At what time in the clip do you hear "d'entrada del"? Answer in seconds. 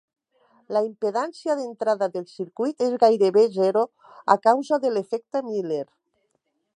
1.59-2.25